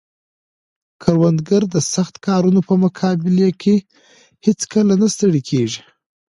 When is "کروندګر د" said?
1.03-1.75